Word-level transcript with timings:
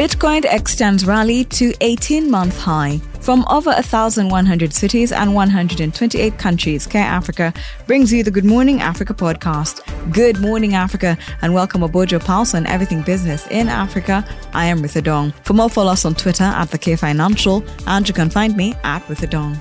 Bitcoin 0.00 0.46
extends 0.50 1.04
rally 1.04 1.44
to 1.44 1.74
18 1.82 2.30
month 2.30 2.58
high. 2.58 2.96
From 3.20 3.44
over 3.50 3.70
1,100 3.70 4.72
cities 4.72 5.12
and 5.12 5.34
128 5.34 6.38
countries, 6.38 6.86
Care 6.86 7.04
Africa 7.04 7.52
brings 7.86 8.10
you 8.10 8.22
the 8.22 8.30
Good 8.30 8.46
Morning 8.46 8.80
Africa 8.80 9.12
podcast. 9.12 9.82
Good 10.10 10.40
morning, 10.40 10.74
Africa, 10.74 11.18
and 11.42 11.52
welcome 11.52 11.82
aboard 11.82 12.10
your 12.10 12.20
pulse 12.20 12.54
on 12.54 12.66
everything 12.66 13.02
business 13.02 13.46
in 13.48 13.68
Africa. 13.68 14.26
I 14.54 14.64
am 14.64 14.80
Ritha 14.80 15.04
Dong. 15.04 15.32
For 15.44 15.52
more, 15.52 15.68
follow 15.68 15.92
us 15.92 16.06
on 16.06 16.14
Twitter 16.14 16.44
at 16.44 16.70
the 16.70 16.78
K 16.78 16.96
Financial, 16.96 17.62
and 17.86 18.08
you 18.08 18.14
can 18.14 18.30
find 18.30 18.56
me 18.56 18.72
at 18.82 19.02
Ritha 19.02 19.28
Dong. 19.28 19.60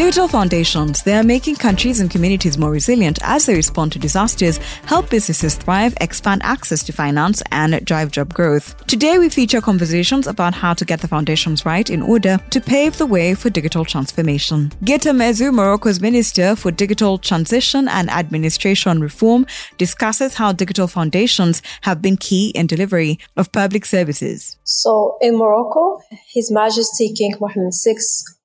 Digital 0.00 0.28
foundations, 0.28 1.02
they 1.02 1.12
are 1.12 1.22
making 1.22 1.56
countries 1.56 2.00
and 2.00 2.10
communities 2.10 2.56
more 2.56 2.70
resilient 2.70 3.18
as 3.20 3.44
they 3.44 3.54
respond 3.54 3.92
to 3.92 3.98
disasters, 3.98 4.56
help 4.86 5.10
businesses 5.10 5.56
thrive, 5.56 5.94
expand 6.00 6.40
access 6.42 6.82
to 6.82 6.90
finance, 6.90 7.42
and 7.52 7.84
drive 7.84 8.10
job 8.10 8.32
growth. 8.32 8.74
Today, 8.86 9.18
we 9.18 9.28
feature 9.28 9.60
conversations 9.60 10.26
about 10.26 10.54
how 10.54 10.72
to 10.72 10.86
get 10.86 11.02
the 11.02 11.06
foundations 11.06 11.66
right 11.66 11.90
in 11.90 12.00
order 12.00 12.38
to 12.48 12.60
pave 12.62 12.96
the 12.96 13.04
way 13.04 13.34
for 13.34 13.50
digital 13.50 13.84
transformation. 13.84 14.70
Ghita 14.82 15.12
Mezzour, 15.14 15.52
Morocco's 15.52 16.00
Minister 16.00 16.56
for 16.56 16.70
Digital 16.70 17.18
Transition 17.18 17.86
and 17.86 18.08
Administration 18.08 19.02
Reform, 19.02 19.44
discusses 19.76 20.32
how 20.32 20.50
digital 20.50 20.88
foundations 20.88 21.60
have 21.82 22.00
been 22.00 22.16
key 22.16 22.52
in 22.54 22.66
delivery 22.66 23.18
of 23.36 23.52
public 23.52 23.84
services. 23.84 24.56
So, 24.64 25.18
in 25.20 25.36
Morocco, 25.36 26.00
His 26.32 26.50
Majesty 26.50 27.12
King 27.12 27.36
Mohammed 27.38 27.74
VI 27.84 27.98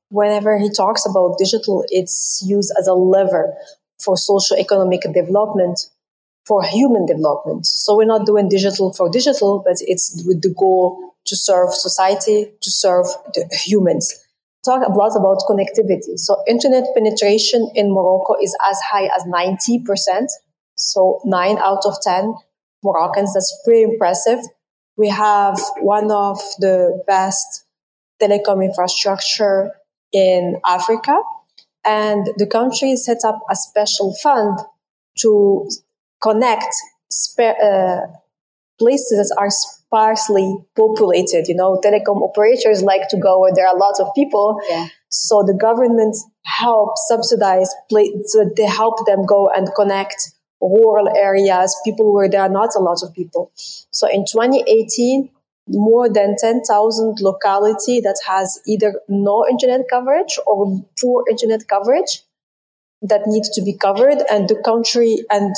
whenever 0.09 0.57
he 0.57 0.69
talks 0.69 1.05
about 1.05 1.37
digital, 1.37 1.83
it's 1.89 2.43
used 2.45 2.71
as 2.79 2.87
a 2.87 2.93
lever 2.93 3.53
for 3.99 4.17
social 4.17 4.57
economic 4.57 5.01
development, 5.01 5.79
for 6.45 6.63
human 6.63 7.05
development. 7.05 7.65
So 7.65 7.95
we're 7.97 8.05
not 8.05 8.25
doing 8.25 8.49
digital 8.49 8.93
for 8.93 9.09
digital, 9.09 9.61
but 9.65 9.77
it's 9.81 10.23
with 10.27 10.41
the 10.41 10.53
goal 10.57 11.15
to 11.25 11.35
serve 11.35 11.73
society, 11.73 12.51
to 12.61 12.71
serve 12.71 13.05
the 13.33 13.47
humans. 13.65 14.13
Talk 14.63 14.87
a 14.87 14.91
lot 14.91 15.15
about 15.15 15.43
connectivity. 15.49 16.17
So 16.17 16.43
internet 16.47 16.85
penetration 16.95 17.71
in 17.75 17.91
Morocco 17.93 18.35
is 18.41 18.55
as 18.67 18.79
high 18.89 19.05
as 19.05 19.23
90%. 19.23 20.27
So 20.75 21.21
nine 21.23 21.57
out 21.57 21.85
of 21.85 21.95
10 22.01 22.33
Moroccans. 22.83 23.33
That's 23.33 23.61
pretty 23.63 23.83
impressive. 23.83 24.39
We 24.97 25.09
have 25.09 25.59
one 25.81 26.11
of 26.11 26.39
the 26.59 27.03
best 27.07 27.65
telecom 28.21 28.63
infrastructure 28.63 29.71
in 30.15 30.55
Africa. 30.65 31.19
And 31.83 32.25
the 32.37 32.47
country 32.47 32.95
set 32.95 33.19
up 33.25 33.39
a 33.51 33.55
special 33.55 34.15
fund 34.23 34.57
to 35.19 35.69
connect 36.21 36.73
uh, 37.37 37.99
places 38.79 39.29
that 39.29 39.35
are 39.37 39.49
sparsely 39.51 40.57
populated. 40.75 41.47
You 41.47 41.55
know, 41.55 41.79
telecom 41.83 42.23
operators 42.23 42.81
like 42.81 43.07
to 43.09 43.17
go 43.17 43.41
where 43.41 43.53
there 43.53 43.67
are 43.67 43.77
lots 43.77 43.99
of 43.99 44.07
people. 44.15 44.59
Yeah. 44.69 44.87
So 45.09 45.43
the 45.45 45.53
government 45.53 46.15
help 46.43 46.91
subsidize, 47.07 47.69
so 48.25 48.49
they 48.55 48.65
help 48.65 49.05
them 49.05 49.25
go 49.25 49.49
and 49.49 49.69
connect 49.75 50.15
rural 50.61 51.09
areas, 51.15 51.75
people 51.85 52.13
where 52.13 52.29
there 52.29 52.41
are 52.41 52.49
not 52.49 52.69
a 52.75 52.79
lot 52.79 52.97
of 53.03 53.13
people. 53.13 53.51
So 53.91 54.07
in 54.09 54.25
2018, 54.25 55.29
more 55.67 56.07
than 56.07 56.35
10,000 56.37 57.17
locality 57.21 57.99
that 58.01 58.19
has 58.27 58.59
either 58.67 59.01
no 59.09 59.45
internet 59.49 59.81
coverage 59.89 60.37
or 60.45 60.85
poor 60.99 61.23
internet 61.29 61.67
coverage 61.67 62.21
that 63.01 63.21
needs 63.25 63.49
to 63.49 63.61
be 63.61 63.75
covered 63.75 64.17
and 64.29 64.47
the 64.47 64.61
country 64.63 65.17
and 65.29 65.55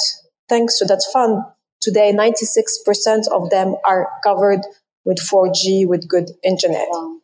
thanks 0.49 0.79
to 0.79 0.85
that 0.85 1.03
fund 1.11 1.43
today 1.81 2.13
96% 2.13 3.27
of 3.31 3.49
them 3.49 3.75
are 3.85 4.09
covered 4.23 4.61
with 5.05 5.19
4G 5.19 5.87
with 5.87 6.07
good 6.07 6.31
internet. 6.43 6.87
Wow. 6.89 7.17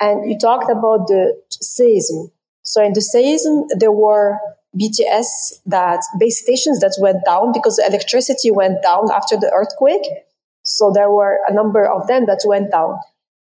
And 0.00 0.30
you 0.30 0.38
talked 0.38 0.70
about 0.70 1.06
the 1.06 1.40
seism. 1.52 2.30
So 2.62 2.82
in 2.82 2.92
the 2.92 3.00
seism 3.00 3.66
there 3.78 3.92
were 3.92 4.38
BTS 4.80 5.60
that 5.66 6.00
base 6.18 6.40
stations 6.40 6.78
that 6.80 6.96
went 7.00 7.24
down 7.24 7.52
because 7.52 7.76
the 7.76 7.86
electricity 7.86 8.50
went 8.52 8.82
down 8.82 9.10
after 9.10 9.36
the 9.36 9.50
earthquake 9.52 10.06
so 10.70 10.92
there 10.92 11.10
were 11.10 11.40
a 11.48 11.52
number 11.52 11.84
of 11.84 12.06
them 12.06 12.26
that 12.26 12.42
went 12.46 12.70
down. 12.70 12.98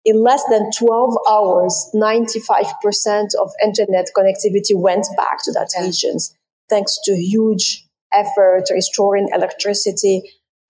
In 0.06 0.22
less 0.22 0.42
than 0.48 0.70
12 0.70 1.18
hours, 1.28 1.90
95% 1.94 3.34
of 3.38 3.52
internet 3.62 4.08
connectivity 4.16 4.74
went 4.74 5.06
back 5.16 5.42
to 5.44 5.52
that 5.52 5.68
regions, 5.78 6.34
thanks 6.70 6.98
to 7.04 7.14
huge 7.14 7.86
effort 8.12 8.64
restoring 8.70 9.28
electricity. 9.34 10.22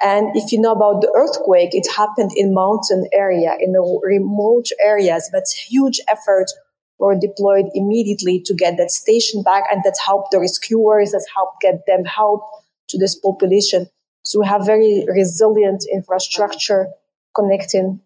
And 0.02 0.36
if 0.36 0.50
you 0.50 0.60
know 0.60 0.72
about 0.72 1.02
the 1.02 1.12
earthquake, 1.16 1.70
it 1.72 1.86
happened 1.96 2.32
in 2.34 2.52
mountain 2.52 3.06
area, 3.12 3.54
in 3.60 3.72
the 3.72 4.00
remote 4.02 4.66
areas, 4.82 5.30
but 5.32 5.44
huge 5.68 6.00
efforts 6.08 6.52
were 6.98 7.14
deployed 7.14 7.66
immediately 7.74 8.42
to 8.46 8.54
get 8.54 8.76
that 8.78 8.90
station 8.90 9.42
back 9.44 9.64
and 9.70 9.82
that 9.84 9.96
helped 10.04 10.32
the 10.32 10.40
rescuers, 10.40 11.12
that 11.12 11.24
helped 11.32 11.60
get 11.60 11.86
them 11.86 12.04
help 12.04 12.42
to 12.88 12.98
this 12.98 13.14
population. 13.14 13.86
So 14.22 14.40
we 14.40 14.46
have 14.46 14.66
very 14.66 15.04
resilient 15.08 15.84
infrastructure 15.92 16.88
connecting 17.34 18.00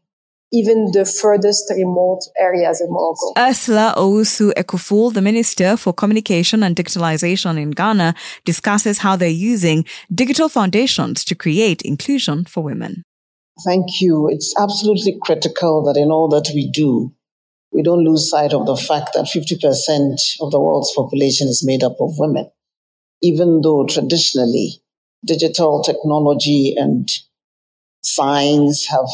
even 0.55 0.93
the 0.93 1.05
furthest 1.05 1.73
remote 1.77 2.21
areas 2.39 2.81
in 2.81 2.89
Morocco. 2.89 3.33
Ursula 3.37 3.93
Owusu 3.97 4.53
Ekuful, 4.53 5.13
the 5.13 5.21
Minister 5.21 5.77
for 5.77 5.93
Communication 5.93 6.63
and 6.63 6.77
Digitalization 6.77 7.61
in 7.61 7.73
Ghana, 7.73 8.15
discusses 8.45 8.99
how 8.99 9.17
they're 9.17 9.29
using 9.29 9.85
digital 10.15 10.49
foundations 10.49 11.25
to 11.25 11.35
create 11.35 11.83
inclusion 11.83 12.45
for 12.45 12.63
women. 12.63 13.03
Thank 13.65 14.01
you. 14.01 14.29
It's 14.31 14.55
absolutely 14.57 15.19
critical 15.21 15.83
that 15.85 15.99
in 15.99 16.13
all 16.13 16.29
that 16.29 16.51
we 16.55 16.71
do, 16.71 17.13
we 17.73 17.83
don't 17.83 18.05
lose 18.05 18.31
sight 18.31 18.53
of 18.53 18.67
the 18.67 18.77
fact 18.77 19.15
that 19.15 19.25
50% 19.25 20.37
of 20.41 20.53
the 20.53 20.61
world's 20.61 20.93
population 20.95 21.49
is 21.49 21.65
made 21.67 21.83
up 21.83 21.97
of 22.01 22.13
women, 22.19 22.49
even 23.21 23.61
though 23.61 23.87
traditionally 23.87 24.84
digital 25.25 25.83
technology 25.83 26.75
and 26.77 27.09
science 28.03 28.87
have 28.87 29.09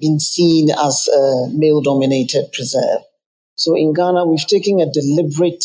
been 0.00 0.18
seen 0.18 0.70
as 0.70 1.08
a 1.08 1.48
male 1.52 1.80
dominated 1.80 2.52
preserve. 2.52 3.00
So 3.56 3.76
in 3.76 3.92
Ghana, 3.92 4.26
we've 4.26 4.46
taken 4.46 4.80
a 4.80 4.90
deliberate 4.90 5.64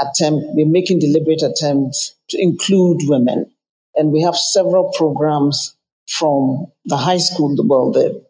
attempt, 0.00 0.46
we're 0.54 0.66
making 0.66 0.98
deliberate 0.98 1.42
attempts 1.42 2.16
to 2.30 2.38
include 2.40 3.02
women. 3.04 3.50
And 3.94 4.12
we 4.12 4.22
have 4.22 4.36
several 4.36 4.92
programs 4.96 5.76
from 6.08 6.66
the 6.84 6.96
high 6.96 7.18
school, 7.18 7.54
well, 7.64 7.92
the 7.92 8.24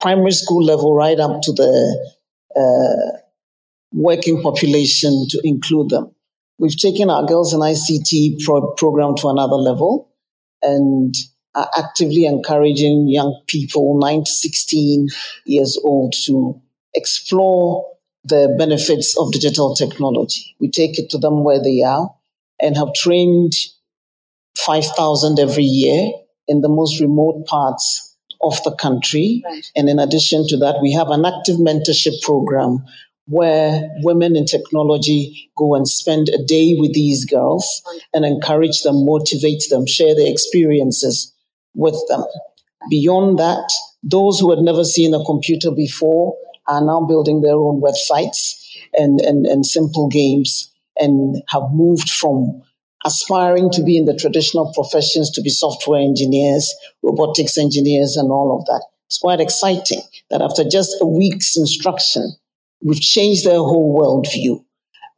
primary 0.00 0.32
school 0.32 0.64
level 0.64 0.94
right 0.94 1.18
up 1.18 1.42
to 1.42 1.52
the 1.52 2.14
uh, 2.56 3.18
working 3.92 4.42
population 4.42 5.26
to 5.30 5.40
include 5.42 5.90
them. 5.90 6.13
We've 6.58 6.76
taken 6.76 7.10
our 7.10 7.26
Girls 7.26 7.52
in 7.52 7.60
ICT 7.60 8.44
pro- 8.44 8.72
program 8.74 9.16
to 9.16 9.28
another 9.28 9.56
level 9.56 10.10
and 10.62 11.14
are 11.54 11.68
actively 11.76 12.24
encouraging 12.24 13.08
young 13.08 13.42
people, 13.46 13.98
9 14.00 14.24
to 14.24 14.30
16 14.30 15.08
years 15.46 15.78
old, 15.84 16.14
to 16.26 16.60
explore 16.94 17.86
the 18.24 18.54
benefits 18.58 19.16
of 19.18 19.32
digital 19.32 19.74
technology. 19.74 20.56
We 20.60 20.70
take 20.70 20.98
it 20.98 21.10
to 21.10 21.18
them 21.18 21.44
where 21.44 21.62
they 21.62 21.82
are 21.82 22.14
and 22.60 22.76
have 22.76 22.94
trained 22.94 23.52
5,000 24.58 25.38
every 25.38 25.64
year 25.64 26.10
in 26.48 26.60
the 26.60 26.68
most 26.68 27.00
remote 27.00 27.46
parts 27.46 28.16
of 28.42 28.62
the 28.62 28.74
country. 28.74 29.42
Right. 29.44 29.70
And 29.76 29.88
in 29.88 29.98
addition 29.98 30.46
to 30.48 30.56
that, 30.58 30.76
we 30.80 30.92
have 30.92 31.10
an 31.10 31.24
active 31.24 31.56
mentorship 31.56 32.20
program 32.22 32.84
where 33.26 33.88
women 34.02 34.36
in 34.36 34.44
technology 34.44 35.50
go 35.56 35.74
and 35.74 35.88
spend 35.88 36.28
a 36.28 36.44
day 36.44 36.74
with 36.78 36.92
these 36.92 37.24
girls 37.24 37.82
and 38.12 38.24
encourage 38.24 38.82
them, 38.82 39.04
motivate 39.04 39.62
them, 39.70 39.86
share 39.86 40.14
their 40.14 40.30
experiences 40.30 41.32
with 41.74 41.96
them. 42.08 42.24
Beyond 42.90 43.38
that, 43.38 43.72
those 44.02 44.38
who 44.38 44.50
had 44.50 44.60
never 44.60 44.84
seen 44.84 45.14
a 45.14 45.24
computer 45.24 45.70
before 45.70 46.36
are 46.68 46.84
now 46.84 47.00
building 47.06 47.40
their 47.40 47.54
own 47.54 47.80
websites 47.80 48.54
and, 48.92 49.20
and, 49.20 49.46
and 49.46 49.64
simple 49.64 50.08
games 50.08 50.70
and 50.98 51.42
have 51.48 51.62
moved 51.72 52.10
from 52.10 52.62
aspiring 53.04 53.70
to 53.70 53.82
be 53.82 53.96
in 53.96 54.04
the 54.06 54.16
traditional 54.16 54.72
professions 54.72 55.30
to 55.30 55.42
be 55.42 55.50
software 55.50 56.00
engineers, 56.00 56.74
robotics 57.02 57.58
engineers, 57.58 58.16
and 58.16 58.30
all 58.30 58.58
of 58.58 58.64
that. 58.66 58.84
It's 59.06 59.18
quite 59.18 59.40
exciting 59.40 60.00
that 60.30 60.40
after 60.40 60.64
just 60.64 60.96
a 61.00 61.06
week's 61.06 61.56
instruction, 61.56 62.34
We've 62.84 63.00
changed 63.00 63.44
their 63.44 63.58
whole 63.58 63.98
worldview. 63.98 64.62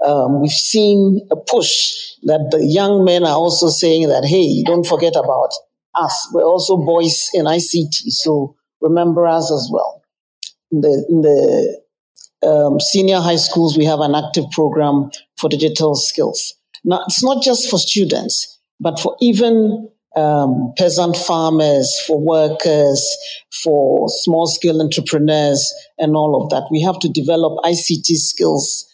Um, 0.04 0.40
we've 0.40 0.50
seen 0.50 1.26
a 1.30 1.36
push 1.36 1.92
that 2.22 2.48
the 2.50 2.64
young 2.64 3.04
men 3.04 3.24
are 3.24 3.34
also 3.34 3.68
saying 3.68 4.08
that, 4.08 4.24
hey, 4.24 4.62
don't 4.62 4.86
forget 4.86 5.16
about 5.16 5.50
us. 5.94 6.28
We're 6.32 6.44
also 6.44 6.76
boys 6.76 7.28
in 7.34 7.46
ICT, 7.46 7.94
so 8.08 8.54
remember 8.80 9.26
us 9.26 9.50
as 9.50 9.68
well. 9.72 10.02
In 10.70 10.80
the, 10.80 11.06
in 11.08 11.20
the 11.22 11.82
um, 12.46 12.78
senior 12.78 13.20
high 13.20 13.36
schools, 13.36 13.76
we 13.76 13.84
have 13.84 14.00
an 14.00 14.14
active 14.14 14.44
program 14.52 15.10
for 15.36 15.48
digital 15.48 15.94
skills. 15.94 16.54
Now, 16.84 17.00
it's 17.06 17.24
not 17.24 17.42
just 17.42 17.68
for 17.68 17.78
students, 17.78 18.60
but 18.78 19.00
for 19.00 19.16
even 19.20 19.88
um, 20.16 20.72
peasant 20.78 21.16
farmers, 21.16 22.00
for 22.06 22.18
workers, 22.18 23.06
for 23.62 24.08
small 24.08 24.46
scale 24.46 24.80
entrepreneurs, 24.80 25.72
and 25.98 26.16
all 26.16 26.42
of 26.42 26.50
that. 26.50 26.66
We 26.70 26.80
have 26.82 26.98
to 27.00 27.08
develop 27.08 27.58
ICT 27.64 28.16
skills 28.16 28.86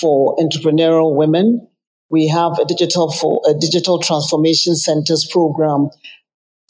for 0.00 0.36
entrepreneurial 0.36 1.14
women. 1.14 1.66
We 2.08 2.28
have 2.28 2.58
a 2.58 2.64
digital 2.64 3.12
for 3.12 3.40
a 3.46 3.54
digital 3.54 3.98
transformation 4.00 4.74
centers 4.74 5.28
program 5.30 5.90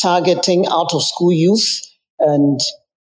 targeting 0.00 0.66
out 0.66 0.92
of 0.92 1.02
school 1.02 1.32
youth 1.32 1.80
and 2.18 2.60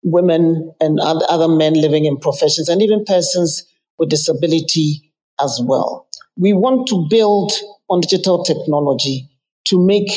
women 0.03 0.73
and 0.79 0.99
other 0.99 1.47
men 1.47 1.73
living 1.73 2.05
in 2.05 2.17
professions 2.17 2.69
and 2.69 2.81
even 2.81 3.03
persons 3.05 3.63
with 3.97 4.09
disability 4.09 5.13
as 5.39 5.59
well. 5.63 6.07
We 6.38 6.53
want 6.53 6.88
to 6.89 7.07
build 7.09 7.51
on 7.89 8.01
digital 8.01 8.44
technology 8.44 9.29
to 9.67 9.85
make 9.85 10.09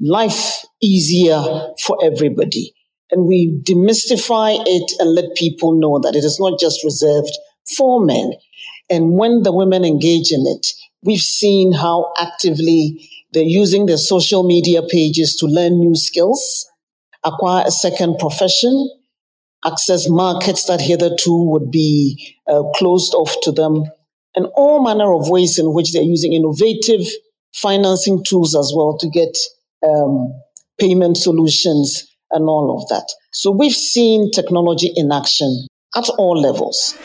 life 0.00 0.64
easier 0.82 1.42
for 1.82 1.98
everybody. 2.02 2.74
And 3.10 3.26
we 3.26 3.60
demystify 3.62 4.56
it 4.66 4.92
and 4.98 5.14
let 5.14 5.36
people 5.36 5.78
know 5.78 6.00
that 6.00 6.16
it 6.16 6.24
is 6.24 6.38
not 6.40 6.58
just 6.58 6.84
reserved 6.84 7.30
for 7.76 8.04
men. 8.04 8.32
And 8.90 9.18
when 9.18 9.42
the 9.42 9.52
women 9.52 9.84
engage 9.84 10.32
in 10.32 10.44
it, 10.46 10.66
we've 11.02 11.20
seen 11.20 11.72
how 11.72 12.12
actively 12.18 13.08
they're 13.32 13.42
using 13.42 13.86
their 13.86 13.96
social 13.96 14.46
media 14.46 14.82
pages 14.82 15.36
to 15.36 15.46
learn 15.46 15.78
new 15.78 15.94
skills, 15.94 16.66
acquire 17.24 17.64
a 17.66 17.70
second 17.70 18.18
profession, 18.18 18.90
access 19.64 20.08
markets 20.08 20.64
that 20.66 20.80
hitherto 20.80 21.50
would 21.50 21.70
be 21.70 22.34
uh, 22.48 22.62
closed 22.74 23.14
off 23.14 23.36
to 23.42 23.52
them, 23.52 23.84
and 24.34 24.46
all 24.54 24.84
manner 24.84 25.12
of 25.12 25.28
ways 25.28 25.58
in 25.58 25.72
which 25.72 25.92
they're 25.92 26.02
using 26.02 26.32
innovative 26.32 27.06
financing 27.54 28.22
tools 28.24 28.54
as 28.54 28.72
well 28.76 28.96
to 28.98 29.08
get 29.08 29.36
um, 29.84 30.32
payment 30.78 31.16
solutions 31.16 32.06
and 32.30 32.48
all 32.48 32.76
of 32.80 32.88
that. 32.88 33.06
So 33.32 33.50
we've 33.50 33.72
seen 33.72 34.30
technology 34.30 34.92
in 34.94 35.12
action 35.12 35.66
at 35.96 36.08
all 36.18 36.40
levels. 36.40 36.96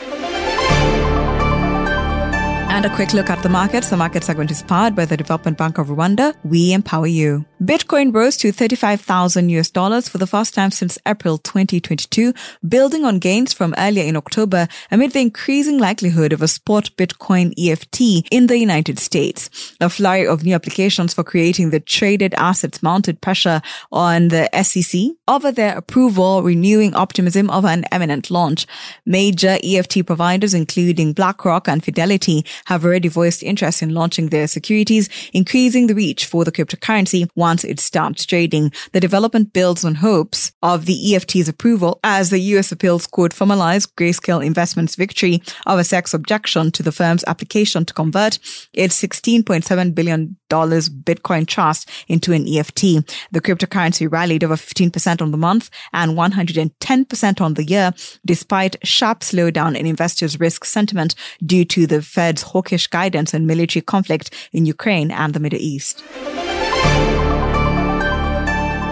And 2.82 2.90
a 2.90 2.96
quick 2.96 3.12
look 3.12 3.30
at 3.30 3.40
the 3.44 3.48
markets. 3.48 3.90
The 3.90 3.96
market 3.96 4.24
segment 4.24 4.50
is 4.50 4.64
powered 4.64 4.96
by 4.96 5.04
the 5.04 5.16
Development 5.16 5.56
Bank 5.56 5.78
of 5.78 5.86
Rwanda. 5.86 6.34
We 6.42 6.72
empower 6.72 7.06
you. 7.06 7.44
Bitcoin 7.62 8.12
rose 8.12 8.36
to 8.38 8.50
35,000 8.50 9.50
US 9.50 9.70
dollars 9.70 10.08
for 10.08 10.18
the 10.18 10.26
first 10.26 10.52
time 10.52 10.72
since 10.72 10.98
April 11.06 11.38
2022, 11.38 12.34
building 12.68 13.04
on 13.04 13.20
gains 13.20 13.52
from 13.52 13.72
earlier 13.78 14.02
in 14.02 14.16
October 14.16 14.66
amid 14.90 15.12
the 15.12 15.20
increasing 15.20 15.78
likelihood 15.78 16.32
of 16.32 16.42
a 16.42 16.48
spot 16.48 16.90
Bitcoin 16.96 17.54
EFT 17.56 18.26
in 18.32 18.48
the 18.48 18.58
United 18.58 18.98
States. 18.98 19.48
A 19.80 19.88
flurry 19.88 20.26
of 20.26 20.42
new 20.42 20.56
applications 20.56 21.14
for 21.14 21.22
creating 21.22 21.70
the 21.70 21.78
traded 21.78 22.34
assets 22.34 22.82
mounted 22.82 23.20
pressure 23.20 23.62
on 23.92 24.26
the 24.26 24.48
SEC 24.60 25.02
over 25.28 25.52
their 25.52 25.78
approval, 25.78 26.42
renewing 26.42 26.94
optimism 26.94 27.48
of 27.48 27.64
an 27.64 27.84
imminent 27.92 28.28
launch. 28.28 28.66
Major 29.06 29.56
EFT 29.62 30.04
providers, 30.04 30.52
including 30.52 31.12
BlackRock 31.12 31.68
and 31.68 31.84
Fidelity, 31.84 32.44
have 32.72 32.84
already 32.84 33.08
voiced 33.08 33.42
interest 33.42 33.82
in 33.82 33.94
launching 33.94 34.28
their 34.28 34.48
securities, 34.48 35.08
increasing 35.32 35.86
the 35.86 35.94
reach 35.94 36.24
for 36.26 36.44
the 36.44 36.52
cryptocurrency 36.52 37.28
once 37.36 37.64
it 37.64 37.78
starts 37.78 38.24
trading. 38.24 38.72
The 38.92 39.00
development 39.00 39.52
builds 39.52 39.84
on 39.84 39.96
hopes 39.96 40.52
of 40.62 40.86
the 40.86 41.14
EFT's 41.14 41.48
approval 41.48 42.00
as 42.02 42.30
the 42.30 42.40
US 42.56 42.72
appeals 42.72 43.06
court 43.06 43.32
formalized 43.32 43.94
Grayscale 43.96 44.44
Investments' 44.44 44.96
victory 44.96 45.42
of 45.66 45.78
a 45.78 45.84
SEC's 45.84 46.14
objection 46.14 46.70
to 46.72 46.82
the 46.82 46.92
firm's 46.92 47.24
application 47.26 47.84
to 47.84 47.94
convert 47.94 48.38
its 48.72 49.00
$16.7 49.00 49.94
billion 49.94 50.36
Bitcoin 50.52 51.46
trust 51.46 51.90
into 52.08 52.32
an 52.32 52.46
EFT. 52.46 52.80
The 53.32 53.40
cryptocurrency 53.40 54.10
rallied 54.10 54.44
over 54.44 54.56
15% 54.56 55.22
on 55.22 55.30
the 55.30 55.36
month 55.36 55.70
and 55.92 56.12
110% 56.12 57.40
on 57.40 57.54
the 57.54 57.64
year, 57.64 57.92
despite 58.24 58.76
sharp 58.86 59.20
slowdown 59.20 59.76
in 59.76 59.86
investors' 59.86 60.38
risk 60.38 60.64
sentiment 60.64 61.14
due 61.44 61.64
to 61.64 61.86
the 61.86 62.02
Fed's 62.02 62.42
hawkish 62.42 62.86
guidance 62.86 63.34
on 63.34 63.46
military 63.46 63.82
conflict 63.82 64.32
in 64.52 64.66
Ukraine 64.66 65.10
and 65.10 65.34
the 65.34 65.40
Middle 65.40 65.60
East. 65.60 66.02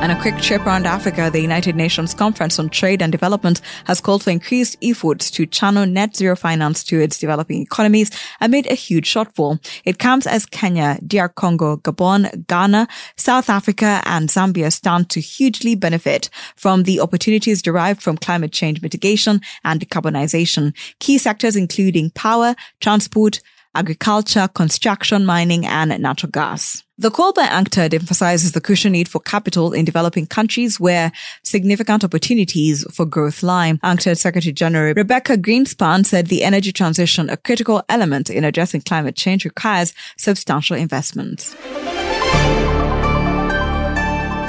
And 0.01 0.11
a 0.11 0.19
quick 0.19 0.39
trip 0.39 0.65
around 0.65 0.87
Africa, 0.87 1.29
the 1.31 1.43
United 1.43 1.77
Nations 1.77 2.15
Conference 2.15 2.59
on 2.59 2.71
Trade 2.71 3.03
and 3.03 3.13
Development 3.13 3.61
has 3.85 4.01
called 4.01 4.25
for 4.25 4.31
increased 4.31 4.79
efforts 4.83 5.31
to 5.33 5.45
channel 5.45 5.85
net 5.85 6.17
zero 6.17 6.35
finance 6.35 6.83
to 6.85 6.99
its 6.99 7.19
developing 7.19 7.61
economies 7.61 8.11
amid 8.41 8.67
a 8.67 8.75
huge 8.75 9.13
shortfall. 9.13 9.63
It 9.85 9.99
comes 9.99 10.27
as 10.27 10.47
Kenya, 10.47 10.99
DR 11.07 11.29
Congo, 11.29 11.77
Gabon, 11.77 12.47
Ghana, 12.47 12.89
South 13.17 13.51
Africa, 13.51 14.01
and 14.07 14.31
Zambia 14.31 14.73
stand 14.73 15.11
to 15.11 15.21
hugely 15.21 15.75
benefit 15.75 16.31
from 16.57 16.85
the 16.85 16.99
opportunities 16.99 17.61
derived 17.61 18.01
from 18.01 18.17
climate 18.17 18.53
change 18.53 18.81
mitigation 18.81 19.43
and 19.65 19.81
decarbonization. 19.81 20.75
Key 21.01 21.19
sectors 21.19 21.57
including 21.57 22.09
power, 22.13 22.55
transport, 22.81 23.43
agriculture, 23.75 24.49
construction, 24.49 25.27
mining, 25.27 25.67
and 25.67 26.01
natural 26.01 26.31
gas. 26.31 26.85
The 27.01 27.11
call 27.11 27.33
by 27.33 27.47
UNCTAD 27.47 27.95
emphasizes 27.95 28.53
the 28.53 28.61
crucial 28.61 28.91
need 28.91 29.09
for 29.09 29.21
capital 29.21 29.73
in 29.73 29.87
developing 29.87 30.27
countries 30.27 30.79
where 30.79 31.13
significant 31.43 32.05
opportunities 32.05 32.85
for 32.93 33.07
growth 33.07 33.43
lie. 33.43 33.73
UNCTAD 33.83 34.19
Secretary 34.19 34.53
General 34.53 34.93
Rebeca 34.93 35.39
Grynspan 35.39 36.05
said 36.05 36.27
the 36.27 36.45
energy 36.45 36.73
transition, 36.73 37.31
a 37.31 37.39
critical 37.39 37.83
element 37.89 38.29
in 38.29 38.45
addressing 38.45 38.83
climate 38.83 39.17
change, 39.17 39.47
requires 39.47 39.95
substantial 40.19 40.77
investments. 40.77 41.57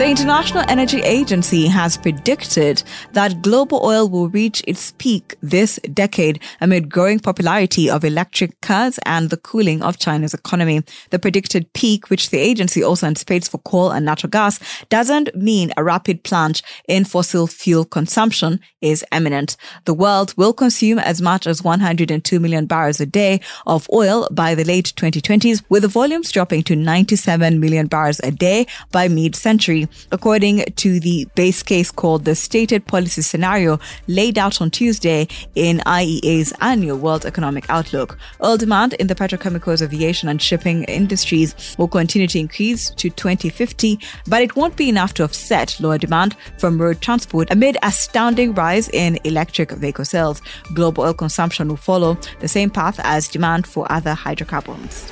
The 0.02 0.10
International 0.10 0.64
Energy 0.68 1.00
Agency 1.02 1.68
has 1.68 1.96
predicted 1.96 2.82
that 3.12 3.44
global 3.44 3.82
oil 3.84 4.10
will 4.10 4.30
reach 4.30 4.64
its 4.66 4.94
peak 4.98 5.36
this 5.42 5.80
decade 5.94 6.40
amid 6.60 6.92
growing 6.92 7.20
popularity 7.20 7.88
of 7.88 8.04
electric 8.04 8.60
cars 8.62 9.00
and 9.06 9.30
the 9.30 9.38
cooling 9.38 9.84
of 9.84 10.00
China's 10.00 10.34
economy. 10.34 10.82
The 11.12 11.20
predicted 11.20 11.72
peak, 11.74 12.10
which 12.10 12.32
the 12.32 12.40
agency 12.40 12.84
also 12.84 13.06
anticipates 13.06 13.48
for 13.48 13.60
coal 13.60 13.92
and 13.92 14.04
natural 14.04 14.32
gas, 14.32 14.60
doesn't 14.90 15.36
mean 15.36 15.72
a 15.78 15.84
rapid 15.84 16.24
plunge 16.24 16.64
in 16.88 17.06
fossil 17.06 17.46
fuel 17.46 17.86
consumption 17.86 18.60
is 18.82 19.06
imminent. 19.12 19.56
The 19.86 19.94
world 19.94 20.34
will 20.36 20.54
consume 20.54 20.98
as 20.98 21.22
much 21.22 21.46
as 21.46 21.62
102 21.62 22.40
million 22.40 22.66
barrels 22.66 23.00
a 23.00 23.06
day 23.06 23.40
of 23.68 23.88
oil 23.94 24.28
by 24.32 24.56
the 24.56 24.64
late 24.64 24.94
2020s, 24.96 25.62
with 25.70 25.84
the 25.84 25.88
volumes 25.88 26.32
dropping 26.32 26.64
to 26.64 26.76
97 26.76 27.60
million 27.60 27.86
barrels 27.86 28.20
a 28.24 28.32
day 28.32 28.66
by 28.92 29.08
mid-century 29.08 29.88
according 30.12 30.64
to 30.76 31.00
the 31.00 31.28
base 31.36 31.64
case 31.64 31.92
called 31.92 32.26
the 32.26 32.36
Stated 32.36 32.86
Policy 32.86 33.22
Scenario 33.22 33.80
laid 34.08 34.38
out 34.38 34.62
on 34.62 34.72
Tuesday 34.72 35.28
in 35.56 35.80
IEA's 35.80 36.54
annual 36.62 36.98
World 36.98 37.26
Economic 37.26 37.70
Outlook. 37.70 38.18
Oil 38.44 38.58
demand 38.58 38.94
in 38.94 39.08
the 39.08 39.16
petrochemicals, 39.16 39.82
aviation, 39.82 40.30
and 40.30 40.42
shipping 40.42 40.84
industries 40.86 41.76
will 41.78 41.88
continue 41.88 42.28
to 42.28 42.40
increase 42.40 42.90
to 42.92 43.10
2050, 43.10 44.00
but 44.28 44.42
it 44.42 44.56
won't 44.56 44.76
be 44.76 44.90
enough 44.90 45.14
to 45.16 45.24
offset 45.24 45.80
lower 45.80 45.98
demand 45.98 46.36
from 46.58 46.82
road 46.82 47.02
transport 47.02 47.52
amid 47.52 47.78
astounding 47.84 48.54
rise 48.54 48.90
in 48.90 49.18
electric 49.24 49.72
vehicle 49.72 50.06
sales. 50.06 50.42
Global 50.74 51.04
oil 51.04 51.14
consumption 51.14 51.68
will 51.68 51.78
follow 51.78 52.18
the 52.40 52.48
same 52.48 52.70
path 52.70 53.00
as 53.04 53.28
demand 53.28 53.68
for 53.68 53.92
other 53.92 54.14
hydrocarbons. 54.14 55.12